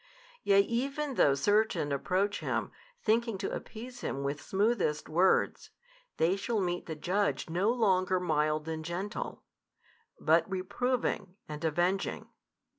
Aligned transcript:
Yea 0.41 0.59
even 0.61 1.13
though 1.13 1.35
certain 1.35 1.91
approach 1.91 2.39
Him, 2.39 2.71
thinking 3.03 3.37
to 3.37 3.51
appease 3.53 4.01
Him 4.01 4.23
with 4.23 4.41
smoothest 4.41 5.07
words, 5.07 5.69
they 6.17 6.35
shall 6.35 6.59
meet 6.59 6.87
the 6.87 6.95
Judge 6.95 7.51
no 7.51 7.71
longer 7.71 8.19
mild 8.19 8.67
and 8.67 8.83
gentle, 8.83 9.43
but 10.19 10.49
reproving 10.49 11.35
and 11.47 11.63
avenging. 11.63 12.27